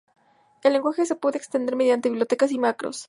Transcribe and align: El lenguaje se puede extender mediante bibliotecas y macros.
El 0.63 0.73
lenguaje 0.73 1.05
se 1.05 1.15
puede 1.15 1.37
extender 1.37 1.75
mediante 1.75 2.09
bibliotecas 2.09 2.51
y 2.51 2.57
macros. 2.57 2.99